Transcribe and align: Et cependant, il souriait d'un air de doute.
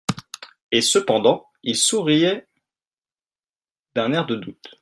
Et 0.71 0.81
cependant, 0.81 1.45
il 1.61 1.77
souriait 1.77 2.47
d'un 3.93 4.13
air 4.13 4.25
de 4.25 4.33
doute. 4.35 4.79